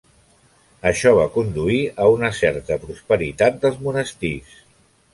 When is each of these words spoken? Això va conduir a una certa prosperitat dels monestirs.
Això 0.91 1.11
va 1.19 1.27
conduir 1.35 1.77
a 2.05 2.09
una 2.15 2.33
certa 2.41 2.81
prosperitat 2.89 3.63
dels 3.67 3.81
monestirs. 3.89 4.61